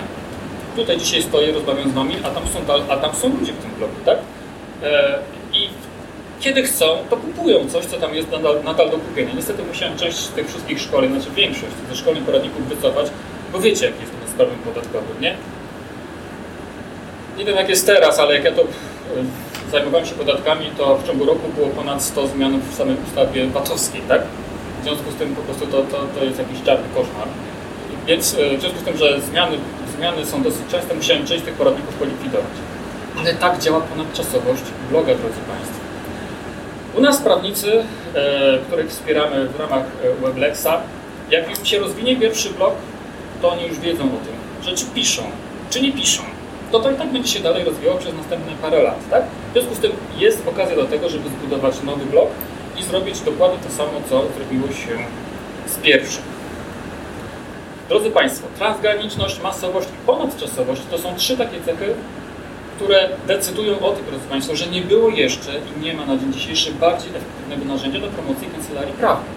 [0.76, 3.72] Tutaj dzisiaj stoję, rozmawiam z Wami, a tam są, a tam są ludzie w tym
[3.78, 4.18] blogu, tak?
[4.84, 5.20] E,
[5.54, 5.70] I
[6.40, 9.34] kiedy chcą, to kupują coś, co tam jest nadal, nadal do kupienia.
[9.36, 13.08] Niestety musiałem część tych wszystkich szkoleń, znaczy większość ze szkolnych poradników wycofać,
[13.54, 15.36] bo wiecie, jak jest to z prawem podatkowym, nie?
[17.38, 18.64] Nie wiem, jak jest teraz, ale jak ja to
[19.72, 24.02] zajmowałem się podatkami, to w ciągu roku było ponad 100 zmian w samej ustawie VAT-owskiej,
[24.08, 24.22] tak?
[24.82, 27.28] W związku z tym po prostu to, to, to jest jakiś czarny koszmar.
[28.08, 29.58] Więc e, w związku z tym, że zmiany,
[29.98, 32.52] zmiany są dosyć częste, musiałem część tych poradników polikwidować.
[33.20, 35.80] Ale tak działa ponadczasowość bloga, drodzy Państwo.
[36.98, 37.84] U nas prawnicy,
[38.16, 40.82] e, których wspieramy w ramach e, Weblexa,
[41.30, 42.74] jak już się rozwinie pierwszy blog,
[43.42, 45.24] to oni już wiedzą o tym, że czy piszą,
[45.70, 46.24] czy nie piszą
[46.72, 49.10] to to i tak będzie się dalej rozwijało przez następne parę lat.
[49.10, 49.24] Tak?
[49.50, 52.28] W związku z tym jest okazja do tego, żeby zbudować nowy blok
[52.80, 54.98] i zrobić dokładnie to samo, co zrobiło się
[55.68, 56.24] z pierwszym.
[57.90, 61.94] Drodzy Państwo, transgraniczność, masowość i ponadczasowość to są trzy takie cechy,
[62.76, 66.34] które decydują o tym, drodzy Państwo, że nie było jeszcze i nie ma na dzień
[66.34, 69.30] dzisiejszy bardziej efektywnego narzędzia do promocji kancelarii prawnej.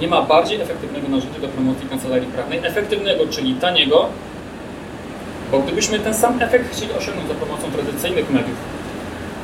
[0.00, 4.08] Nie ma bardziej efektywnego narzędzia do promocji kancelarii prawnej, efektywnego, czyli taniego,
[5.50, 8.56] bo gdybyśmy ten sam efekt chcieli osiągnąć za pomocą tradycyjnych mediów,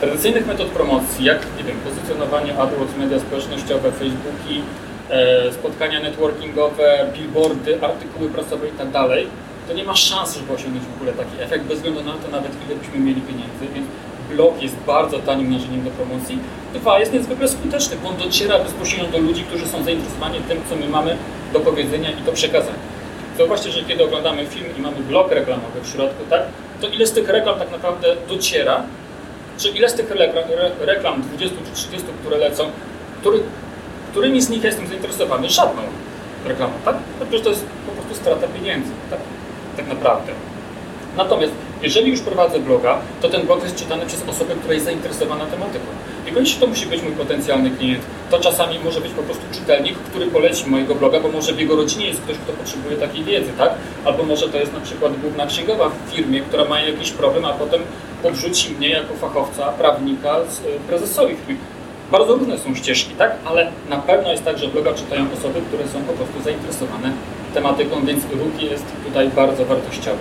[0.00, 4.62] tradycyjnych metod promocji, jak nie wiem, pozycjonowanie AdWords, media społecznościowe, Facebooki,
[5.10, 9.26] e, spotkania networkingowe, billboardy, artykuły prasowe i tak dalej,
[9.68, 12.52] to nie ma szans, żeby osiągnąć w ogóle taki efekt, bez względu na to nawet
[12.66, 13.86] ile byśmy mieli pieniędzy, więc
[14.30, 16.38] blog jest bardzo tanim narzędziem do promocji.
[16.74, 20.76] Dwa, jest niezwykle skuteczny, bo on dociera bezpośrednio do ludzi, którzy są zainteresowani tym, co
[20.76, 21.16] my mamy
[21.52, 22.78] do powiedzenia i do przekazania.
[23.38, 26.42] Zauważcie, że kiedy oglądamy film i mamy blok reklamowy w środku, tak,
[26.80, 28.82] to ile z tych reklam tak naprawdę dociera,
[29.58, 30.10] czy ile z tych
[30.80, 32.64] reklam, 20 czy 30, które lecą,
[33.20, 33.40] który,
[34.10, 35.50] którymi z nich jestem zainteresowany?
[35.50, 35.82] Żadną
[36.46, 36.96] reklamą, tak?
[37.20, 39.20] No przecież to jest po prostu strata pieniędzy, tak,
[39.76, 40.32] tak naprawdę.
[41.16, 45.46] Natomiast jeżeli już prowadzę bloga, to ten blog jest czytany przez osobę, która jest zainteresowana
[45.46, 45.84] tematyką.
[46.26, 48.04] Niekoniecznie to musi być mój potencjalny klient.
[48.30, 51.76] To czasami może być po prostu czytelnik, który poleci mojego bloga, bo może w jego
[51.76, 53.70] rodzinie jest ktoś, kto potrzebuje takiej wiedzy, tak?
[54.04, 57.52] Albo może to jest na przykład główna księgowa w firmie, która ma jakiś problem, a
[57.52, 57.80] potem
[58.22, 60.42] podrzuci mnie jako fachowca, prawnika e,
[60.88, 61.60] prezesowi firmy.
[62.10, 63.32] Bardzo różne są ścieżki, tak?
[63.44, 67.12] Ale na pewno jest tak, że bloga czytają osoby, które są po prostu zainteresowane
[67.54, 70.18] tematyką, więc ruch jest tutaj bardzo wartościowy.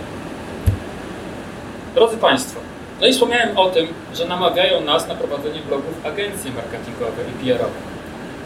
[1.96, 2.60] Drodzy Państwo,
[3.02, 7.80] no i wspomniałem o tym, że namawiają nas na prowadzenie blogów agencje marketingowe i PR-owe.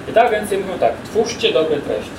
[0.09, 2.11] I te agencje mówią tak, twórzcie dobre treści.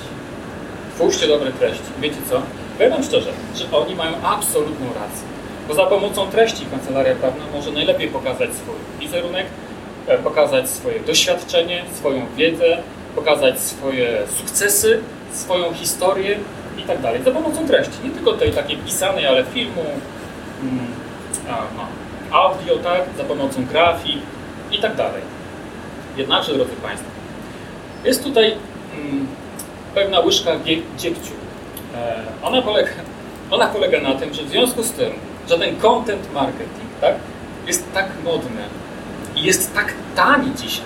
[0.95, 1.83] Twórzcie dobre treści.
[2.01, 2.41] Wiecie co?
[2.77, 5.32] Powiem szczerze, że oni mają absolutną rację.
[5.67, 9.45] Bo za pomocą treści kancelaria prawna może najlepiej pokazać swój wizerunek,
[10.07, 12.77] e, pokazać swoje doświadczenie, swoją wiedzę,
[13.15, 14.99] pokazać swoje sukcesy,
[15.31, 16.37] swoją historię
[16.77, 17.23] i tak dalej.
[17.23, 17.93] Za pomocą treści.
[18.03, 19.85] Nie tylko tej takiej pisanej, ale filmu,
[20.61, 20.87] mm,
[21.77, 21.85] no,
[22.31, 24.21] audio, tak, za pomocą grafik
[24.71, 25.21] i tak dalej.
[26.17, 27.09] Jednakże, drodzy Państwo,
[28.03, 28.55] jest tutaj
[28.95, 29.27] mm,
[29.95, 30.51] pewna łyżka
[30.97, 31.33] dziegciu.
[31.95, 32.89] E, ona, polega,
[33.51, 35.13] ona polega na tym, że w związku z tym,
[35.49, 37.15] że ten content marketing tak,
[37.67, 38.61] jest tak modny
[39.35, 40.85] i jest tak tani dzisiaj,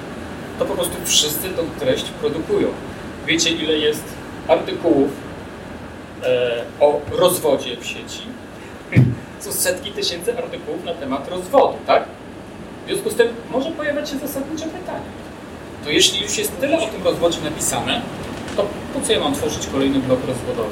[0.59, 2.67] to po prostu wszyscy tą treść produkują.
[3.25, 4.03] Wiecie, ile jest
[4.47, 5.09] artykułów
[6.23, 8.21] e, o rozwodzie w sieci?
[9.39, 12.05] są setki tysięcy artykułów na temat rozwodu, tak?
[12.85, 15.05] W związku z tym może pojawiać się zasadnicze pytanie.
[15.83, 18.01] To jeśli już jest tyle o tym rozwodzie napisane,
[18.55, 20.69] to po co ja mam tworzyć kolejny blok rozwodowy?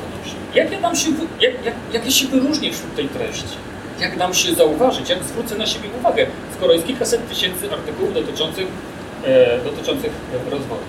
[0.56, 3.58] Jak ja dam się, jak, jak, jak ja się wyróżnię wśród tej treści?
[4.00, 5.10] Jak dam się zauważyć?
[5.10, 6.26] Jak zwrócę na siebie uwagę,
[6.58, 8.68] skoro jest kilkaset tysięcy artykułów dotyczących,
[9.24, 10.12] e, dotyczących
[10.52, 10.82] rozwodu?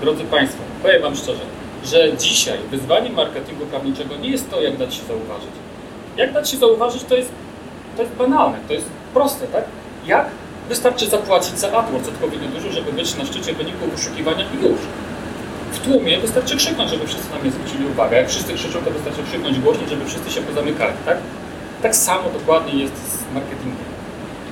[0.00, 1.40] Drodzy Państwo, powiem Wam szczerze,
[1.84, 5.50] że dzisiaj wyzwaniem marketingu prawniczego nie jest to, jak dać się zauważyć.
[6.16, 7.30] Jak dać się zauważyć, to jest,
[7.96, 9.64] to jest banalne, to jest proste, tak?
[10.06, 10.26] Jak?
[10.68, 14.80] Wystarczy zapłacić za AdWords odpowiednio dużo, żeby być na szczycie wyników wyszukiwania i już.
[15.72, 18.16] W tłumie wystarczy krzyknąć, żeby wszyscy na mnie zwrócili uwagę.
[18.16, 21.18] Jak wszyscy krzyczą, to wystarczy krzyknąć głośniej, żeby wszyscy się pozamykali, tak?
[21.82, 23.88] Tak samo dokładnie jest z marketingiem.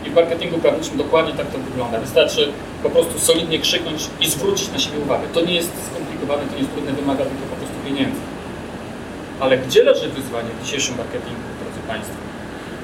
[0.07, 2.01] I w marketingu prawniczym dokładnie tak to wygląda.
[2.01, 5.29] Wystarczy po prostu solidnie krzyknąć i zwrócić na siebie uwagę.
[5.35, 8.21] To nie jest skomplikowane, to nie jest trudne, wymaga tylko po prostu pieniędzy.
[9.41, 12.17] Ale gdzie leży wyzwanie w dzisiejszym marketingu, drodzy Państwo?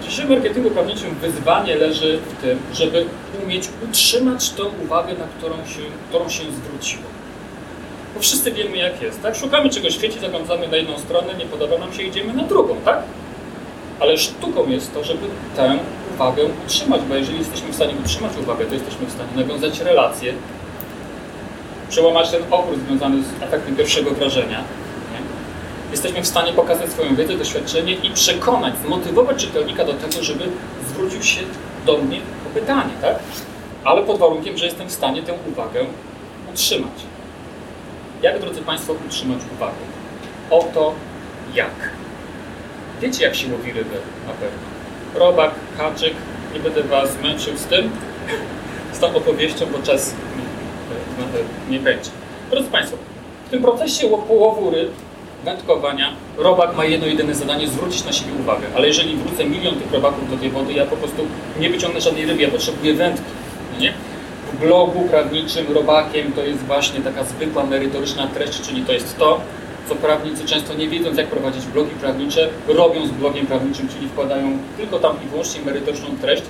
[0.00, 3.06] W dzisiejszym marketingu prawniczym wyzwanie leży w tym, żeby
[3.44, 7.04] umieć utrzymać tą uwagę, na którą się, którą się zwróciło.
[8.14, 9.36] Bo wszyscy wiemy, jak jest, tak?
[9.36, 12.76] Szukamy czegoś w świecie, zaglądamy na jedną stronę, nie podoba nam się, idziemy na drugą,
[12.84, 13.02] tak?
[14.02, 15.78] Ale sztuką jest to, żeby tę
[16.14, 20.34] uwagę utrzymać, bo jeżeli jesteśmy w stanie utrzymać uwagę, to jesteśmy w stanie nawiązać relacje,
[21.88, 24.58] przełamać ten opór związany z efektem pierwszego wrażenia.
[25.12, 25.18] Nie?
[25.90, 30.44] Jesteśmy w stanie pokazać swoją wiedzę, doświadczenie i przekonać, zmotywować czytelnika do tego, żeby
[30.88, 31.40] zwrócił się
[31.86, 33.18] do mnie o pytanie, tak?
[33.84, 35.86] Ale pod warunkiem, że jestem w stanie tę uwagę
[36.52, 36.92] utrzymać.
[38.22, 39.82] Jak, drodzy Państwo, utrzymać uwagę?
[40.50, 40.94] Oto
[41.54, 41.90] jak.
[43.02, 44.58] Wiecie, jak się łowi ryby na pewno.
[45.14, 46.14] Robak, haczyk,
[46.54, 47.90] nie będę Was męczył z tym,
[48.92, 50.14] z tą opowieścią, bo czas
[51.70, 52.10] nie będzie.
[52.50, 52.96] Drodzy Państwo,
[53.46, 54.90] w tym procesie połowu ryb,
[55.44, 58.66] wędkowania, robak ma jedno jedyne zadanie, zwrócić na siebie uwagę.
[58.76, 61.26] Ale jeżeli wrócę milion tych robaków do tej wody, ja po prostu
[61.60, 63.24] nie wyciągnę żadnej ryby, ja potrzebuję wędki.
[63.72, 63.92] No nie?
[64.52, 69.40] W blogu prawniczym robakiem to jest właśnie taka zwykła merytoryczna treść, czyli to jest to,
[69.88, 74.58] co prawnicy często nie wiedząc, jak prowadzić blogi prawnicze, robią z blogiem prawniczym, czyli wkładają
[74.76, 76.42] tylko tam i wyłącznie merytoryczną treść,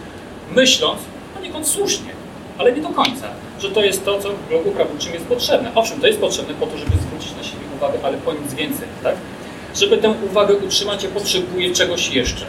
[0.54, 1.00] myśląc,
[1.34, 2.10] poniekąd słusznie,
[2.58, 3.28] ale nie do końca,
[3.60, 5.72] że to jest to, co w blogu prawniczym jest potrzebne.
[5.74, 8.88] Owszem, to jest potrzebne po to, żeby zwrócić na siebie uwagę, ale po nic więcej,
[9.02, 9.16] tak?
[9.74, 12.46] Żeby tę uwagę utrzymać, ja potrzebuję czegoś jeszcze.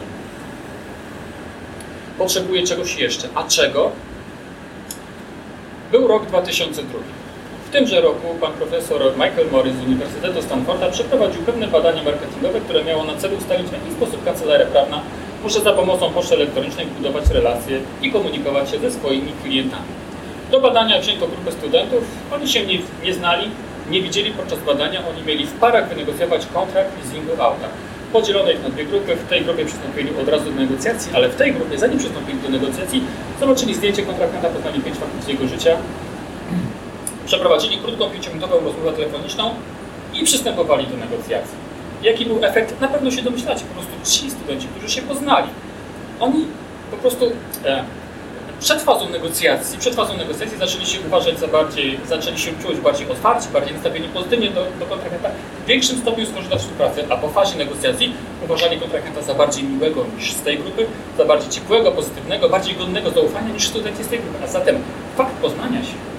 [2.18, 3.28] Potrzebuję czegoś jeszcze.
[3.34, 3.90] A czego?
[5.92, 7.23] Był rok 2002
[7.74, 13.04] tymże roku pan profesor Michael Morris z Uniwersytetu Stanforda przeprowadził pewne badania marketingowe, które miało
[13.04, 15.00] na celu ustalić, w jaki sposób kancelaria prawna
[15.42, 19.90] może za pomocą poczty elektronicznej budować relacje i komunikować się ze swoimi klientami.
[20.50, 23.50] Do badania wzięto grupę studentów, oni się nie, nie znali,
[23.90, 27.68] nie widzieli podczas badania, oni mieli w parach wynegocjować kontrakt leasingu auta.
[28.12, 31.36] Podzielono ich na dwie grupy, w tej grupie przystąpili od razu do negocjacji, ale w
[31.36, 33.02] tej grupie, zanim przystąpili do negocjacji,
[33.40, 35.76] zobaczyli zdjęcie kontrahenta, poznali pięć faktów jego życia,
[37.26, 39.54] Przeprowadzili krótką, pięciominutową rozmowę telefoniczną
[40.14, 41.54] i przystępowali do negocjacji.
[42.02, 42.80] Jaki był efekt?
[42.80, 43.64] Na pewno się domyślacie.
[43.64, 45.48] Po prostu ci studenci, którzy się poznali,
[46.20, 46.46] oni
[46.90, 47.32] po prostu
[47.64, 47.84] e,
[48.60, 53.10] przed fazą negocjacji, przed fazą negocjacji zaczęli się uważać za bardziej, zaczęli się czuć bardziej
[53.10, 55.30] otwarci, bardziej nastawieni pozytywnie do, do kontrahenta,
[55.64, 58.12] w większym stopniu skorzystać współpracy, a po fazie negocjacji
[58.44, 60.86] uważali kontrahenta za bardziej miłego niż z tej grupy,
[61.18, 64.38] za bardziej ciepłego, pozytywnego, bardziej godnego zaufania niż studenci z tej grupy.
[64.44, 64.76] A zatem
[65.16, 66.13] fakt poznania się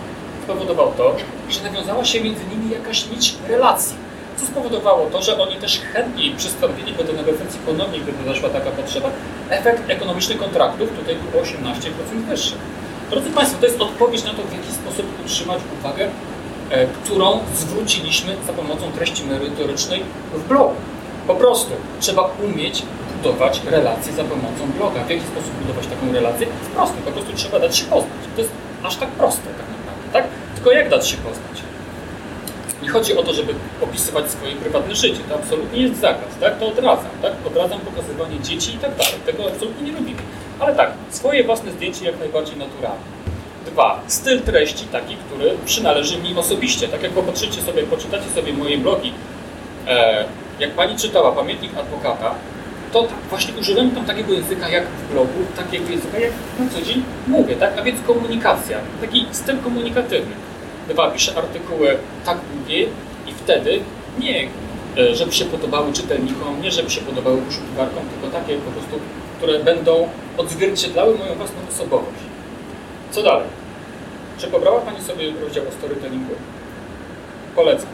[0.46, 1.16] spowodował to,
[1.50, 3.96] że nawiązała się między nimi jakaś nić relacji.
[4.38, 9.10] Co spowodowało to, że oni też chętniej przystąpili do negocjacji ponownie, gdyby zaszła taka potrzeba.
[9.50, 11.52] Efekt ekonomiczny kontraktów tutaj był 18%
[12.30, 12.56] wyższy.
[13.10, 16.08] Drodzy Państwo, to jest odpowiedź na to, w jaki sposób utrzymać uwagę,
[16.70, 20.04] e, którą zwróciliśmy za pomocą treści merytorycznej
[20.34, 20.76] w blogu.
[21.28, 22.84] Po prostu trzeba umieć
[23.18, 25.04] budować relacje za pomocą bloga.
[25.04, 26.48] W jaki sposób budować taką relację?
[26.48, 28.12] Jest proste, po prostu trzeba dać się poznać.
[28.36, 28.54] To jest
[28.84, 29.75] aż tak proste tak
[30.16, 30.26] tak?
[30.56, 31.58] Tylko jak dać się poznać?
[32.84, 35.20] Nie chodzi o to, żeby opisywać swoje prywatne życie.
[35.30, 36.60] To absolutnie jest zakaz, tak?
[36.60, 37.34] To odradzam, tak?
[37.48, 39.14] Odradzam pokazywanie dzieci i tak dalej.
[39.26, 40.22] Tego absolutnie nie robimy.
[40.60, 43.06] Ale tak, swoje własne zdjęcie jak najbardziej naturalne.
[43.66, 46.88] Dwa, styl treści taki, który przynależy mi osobiście.
[46.88, 49.14] Tak jak popatrzycie sobie, poczytacie sobie moje blogi,
[49.88, 50.26] e,
[50.60, 52.36] jak pani czytała Pamiętnik Adwokata,
[52.96, 56.82] to tak, właśnie używam tam takiego języka jak w blogu, takiego języka jak na co
[56.82, 57.78] dzień mówię, tak?
[57.80, 60.36] A więc komunikacja, taki styl komunikatywny.
[60.90, 62.84] Dwa, piszę artykuły tak długie
[63.28, 63.80] i wtedy
[64.20, 64.48] nie,
[64.98, 69.00] e, żeby się podobały czytelnikom, nie żeby się podobały poszukiwarkom, tylko takie po prostu,
[69.38, 72.20] które będą odzwierciedlały moją własną osobowość.
[73.12, 73.48] Co dalej?
[74.38, 76.34] Czy pobrała Pani sobie rozdział o storytellingu?
[77.56, 77.90] Polecam.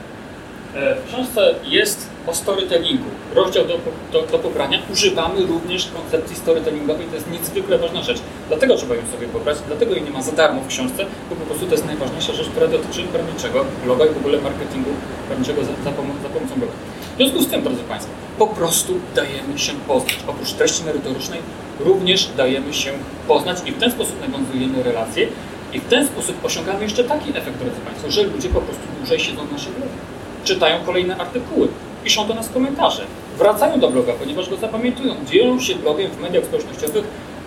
[0.76, 3.80] E, w książce jest o storytellingu, rozdział do,
[4.12, 7.08] do, do pobrania, używamy również koncepcji storytellingowej.
[7.08, 8.20] To jest niezwykle ważna rzecz.
[8.48, 11.46] Dlatego trzeba ją sobie pobrać, dlatego jej nie ma za darmo w książce, bo po
[11.46, 14.90] prostu to jest najważniejsza rzecz, która dotyczy prawniczego bloga i w ogóle marketingu
[15.28, 16.74] prawniczego za, za, pomocą, za pomocą bloga.
[17.14, 20.20] W związku z tym, drodzy Państwo, po prostu dajemy się poznać.
[20.28, 21.40] Oprócz treści merytorycznej
[21.80, 22.92] również dajemy się
[23.28, 25.28] poznać i w ten sposób nawiązujemy relacje
[25.74, 29.20] i w ten sposób osiągamy jeszcze taki efekt, drodzy Państwo, że ludzie po prostu dłużej
[29.20, 29.96] siedzą w naszych blogach.
[30.44, 31.68] Czytają kolejne artykuły,
[32.04, 33.04] piszą do nas komentarze,
[33.38, 37.06] wracają do bloga, ponieważ go zapamiętują, dzielą się blogiem w mediach społecznościowych,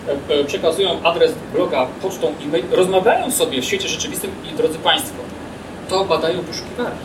[0.08, 5.22] e, e, przekazują adres bloga pocztą e-mail, rozmawiają sobie w świecie rzeczywistym i drodzy Państwo,
[5.88, 7.04] to badają wyszukiwarki.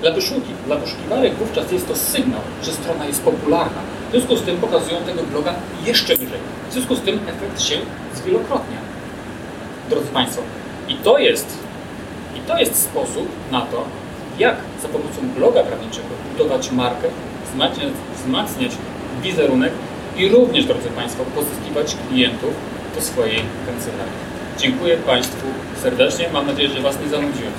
[0.00, 3.80] Dla, wyszuki, dla wyszukiwarek wówczas jest to sygnał, że strona jest popularna.
[4.08, 5.54] W związku z tym pokazują tego bloga
[5.86, 6.40] jeszcze wyżej.
[6.70, 7.78] W związku z tym efekt się
[8.14, 8.78] zwielokrotnia.
[9.90, 10.42] Drodzy Państwo,
[10.88, 11.46] i to jest,
[12.36, 13.84] i to jest sposób na to,
[14.38, 17.08] jak za pomocą bloga prawniczego budować markę,
[17.46, 18.72] wzmacniać, wzmacniać
[19.22, 19.72] wizerunek
[20.16, 22.54] i również, drodzy Państwo, pozyskiwać klientów
[22.94, 24.28] do swojej kancelarii.
[24.58, 25.46] Dziękuję Państwu
[25.82, 26.28] serdecznie.
[26.32, 27.52] Mam nadzieję, że Was nie zanudziłem.